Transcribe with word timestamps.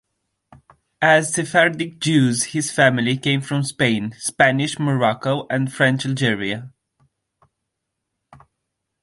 As 0.99 1.31
Sephardic 1.31 1.99
Jews, 1.99 2.43
his 2.55 2.71
family 2.71 3.17
came 3.17 3.39
from 3.39 3.61
Spain, 3.61 4.15
Spanish 4.17 4.79
Morocco 4.79 5.45
and 5.47 5.71
French 5.71 6.07
Algeria. 6.07 6.73